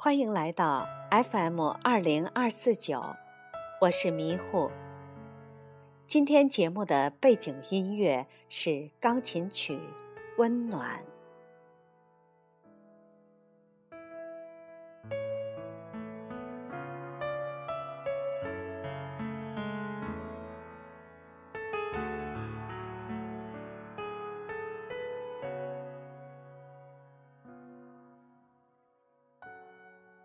[0.00, 3.02] 欢迎来到 FM 二零二四九，
[3.80, 4.70] 我是迷糊。
[6.06, 9.74] 今天节目的背景音乐是钢琴曲
[10.36, 11.00] 《温暖》。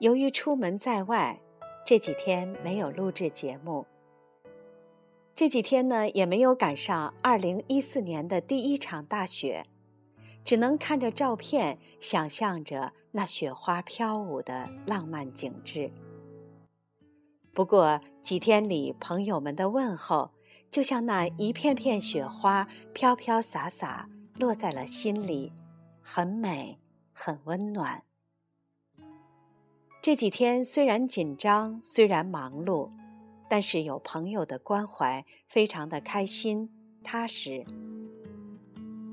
[0.00, 1.38] 由于出门在外，
[1.84, 3.86] 这几天没有录制节目。
[5.34, 9.66] 这几天呢，也没有赶上二零一四年的第一场大雪，
[10.42, 15.90] 只能看着照片，想象着那雪花飘舞的浪漫景致。
[17.52, 20.30] 不过几天里朋友们的问候，
[20.70, 25.52] 就像那一片片雪花飘飘洒洒落在了心里，
[26.00, 26.78] 很美，
[27.12, 28.02] 很温暖。
[30.02, 32.90] 这几天虽然紧张，虽然忙碌，
[33.50, 36.70] 但是有朋友的关怀，非常的开心
[37.04, 37.66] 踏实。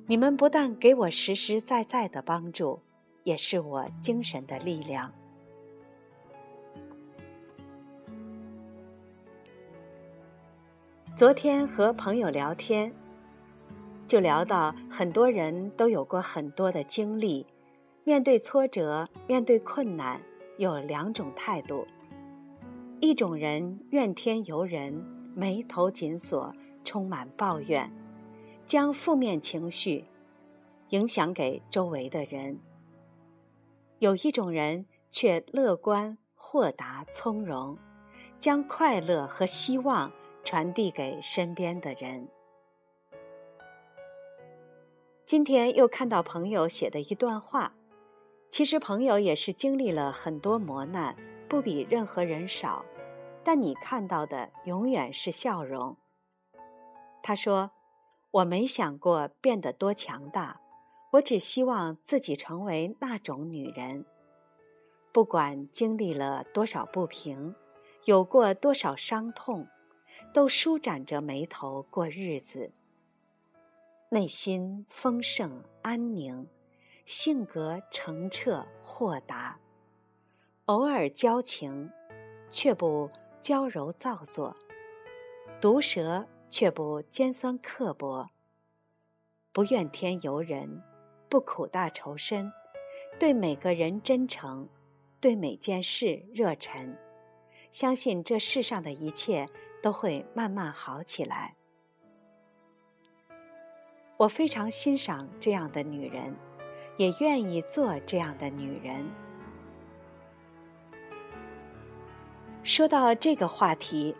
[0.08, 2.80] 你们不但给我实实在在的帮助，
[3.25, 5.13] 也是我精神的力量。
[11.17, 12.93] 昨天和朋友聊天，
[14.08, 17.45] 就聊到很多人都有过很多的经历，
[18.05, 20.21] 面对挫折，面对困难。
[20.58, 21.86] 有两种态度：
[23.00, 24.94] 一种人怨天尤人，
[25.36, 26.52] 眉头紧锁，
[26.83, 27.91] 充满抱怨，
[28.66, 30.05] 将负面情绪
[30.89, 32.55] 影响给周围的人；
[33.99, 37.77] 有一种人却乐观、豁达、从容，
[38.39, 40.11] 将快乐和希望
[40.44, 42.27] 传递给身边的人。
[45.23, 47.73] 今天又看到朋友写的一段话。
[48.49, 51.15] 其实朋友也是经历了很多磨难，
[51.47, 52.83] 不比任何人少，
[53.43, 55.95] 但你看到的永远是笑容。
[57.21, 57.71] 他说
[58.31, 60.59] ：“我没想过变得多强大，
[61.11, 64.05] 我只希望自己成为那种女人。
[65.11, 67.53] 不管经历了多少不平，
[68.05, 69.67] 有过多少伤痛，
[70.33, 72.71] 都舒展着眉头过日子，
[74.09, 76.47] 内心丰盛安宁。”
[77.07, 79.57] 性格澄澈豁达，
[80.65, 81.89] 偶尔矫情，
[82.49, 83.09] 却不
[83.39, 84.53] 娇柔造作；
[85.61, 88.27] 毒舌却不尖酸刻薄。
[89.53, 90.83] 不怨天尤人，
[91.29, 92.51] 不苦大仇深，
[93.17, 94.67] 对每个人真诚，
[95.21, 96.97] 对每件事热忱。
[97.71, 99.47] 相信这世上的一切
[99.81, 101.55] 都会慢慢好起来。
[104.17, 106.35] 我非常欣赏这样的女人。
[106.97, 109.05] 也愿意做这样的女人。
[112.63, 114.15] 说到这个话题，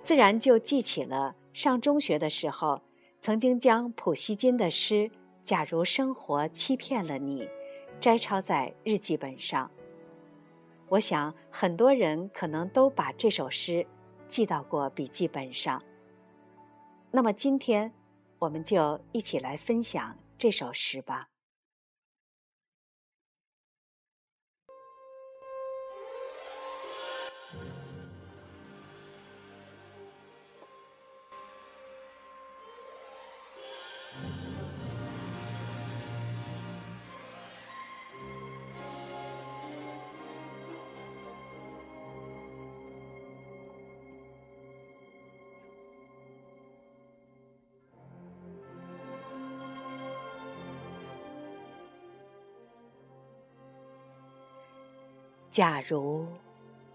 [0.00, 2.80] 自然就记起了上中学的时候，
[3.20, 4.94] 曾经将普希金的诗
[5.42, 7.44] 《假如生活欺骗了你》
[7.98, 9.68] 摘抄在日记本上。
[10.88, 13.86] 我想很多人可能都把这首诗
[14.28, 15.82] 记到过笔记本上。
[17.10, 17.92] 那么今天，
[18.38, 21.29] 我们就一起来分享这首诗吧。
[55.60, 56.26] 假如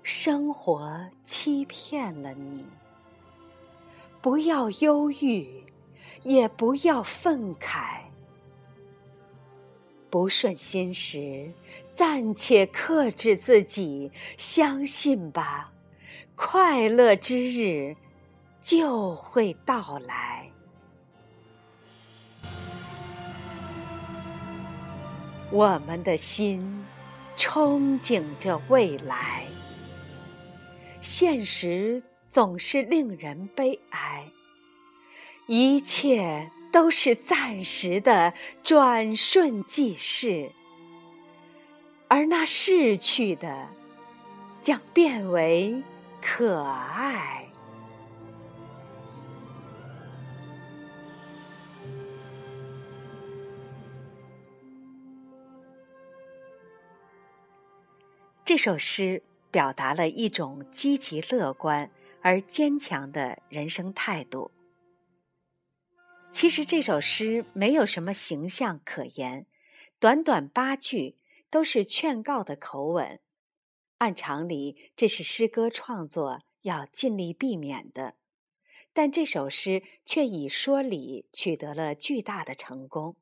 [0.01, 2.65] 生活欺骗了你，
[4.23, 5.63] 不要忧郁，
[6.23, 7.99] 也不要愤慨。
[10.09, 11.53] 不顺心时，
[11.91, 15.71] 暂且克制自己，相信吧，
[16.35, 17.95] 快乐之日
[18.59, 20.49] 就会到来。
[25.51, 26.83] 我们的心。
[27.37, 29.45] 憧憬着未来，
[31.01, 34.31] 现实总是令人悲哀。
[35.47, 38.33] 一切都是暂时的，
[38.63, 40.51] 转瞬即逝，
[42.07, 43.69] 而那逝去的，
[44.61, 45.83] 将变为
[46.21, 47.44] 可爱。
[58.55, 59.21] 这首诗
[59.51, 61.91] 表达了一种积极乐观
[62.21, 64.49] 而坚强的人生态度。
[66.31, 69.45] 其实这首诗没有什么形象可言，
[69.99, 71.17] 短短八句
[71.49, 73.19] 都是劝告的口吻。
[73.97, 78.15] 按常理，这是诗歌创作要尽力避免的，
[78.93, 83.17] 但这首诗却以说理取得了巨大的成功。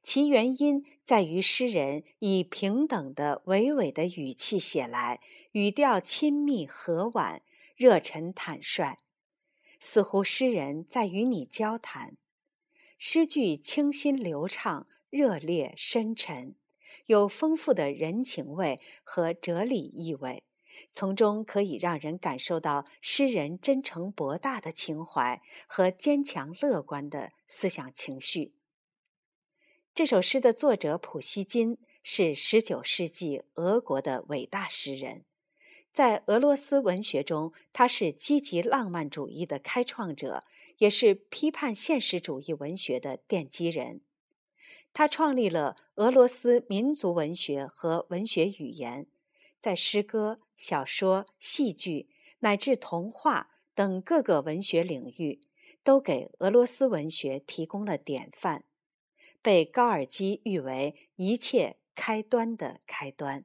[0.00, 5.20] 其原因在于诗人以平等的娓娓的语气写来，
[5.52, 7.42] 语调亲密和婉，
[7.76, 8.96] 热忱坦率，
[9.78, 12.16] 似乎诗人在与你交谈。
[12.98, 16.54] 诗句清新流畅、热烈深沉，
[17.06, 20.44] 有丰富的人情味和哲理意味，
[20.90, 28.54] 从中可以让人感受到诗人真诚博大的情怀和坚强乐观的思想情绪。
[29.94, 35.26] 这首诗的作者普希金是十九世纪俄国的伟大诗人，
[35.92, 40.44] 在俄罗斯文学中，他是积极浪漫主义的开创者。
[40.78, 44.00] 也是批判现实主义文学的奠基人，
[44.92, 49.06] 他创立了俄罗斯民族文学和文学语言，
[49.60, 52.08] 在诗歌、小说、戏剧
[52.40, 55.42] 乃至童话等各个文学领域，
[55.84, 58.64] 都给俄罗斯文学提供了典范，
[59.42, 63.44] 被高尔基誉为一切开端的开端。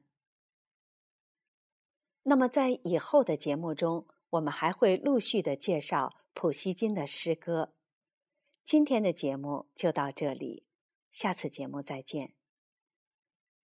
[2.22, 6.14] 那么，在以后的节目中，我们还会陆续的介绍。
[6.40, 7.74] 普希金的诗歌。
[8.62, 10.62] 今天的节目就到这里，
[11.10, 12.37] 下次节目再见。